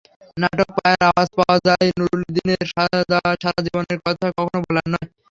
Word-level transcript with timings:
নাটক 0.37 0.69
পায়ের 0.77 1.01
আওয়াজ 1.09 1.27
পাওয়া 1.37 1.57
যায়, 1.67 1.87
নুরুলদীনের 1.97 2.61
সারা 2.71 2.99
জীবনের 3.65 3.99
কথা 4.05 4.27
কখনো 4.37 4.59
ভোলার 4.65 4.87
নয়। 4.93 5.07